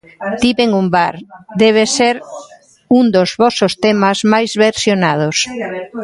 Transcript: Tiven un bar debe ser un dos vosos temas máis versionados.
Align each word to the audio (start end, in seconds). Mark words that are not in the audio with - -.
Tiven 0.41 0.69
un 0.81 0.87
bar 0.97 1.15
debe 1.63 1.83
ser 1.97 2.15
un 2.99 3.05
dos 3.15 3.29
vosos 3.43 3.73
temas 3.85 4.17
máis 4.33 4.51
versionados. 4.65 5.37